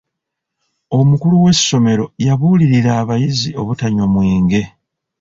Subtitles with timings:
[0.97, 4.61] Omukulu w'essomero yabuulirira abayizi obutanywa mwenge.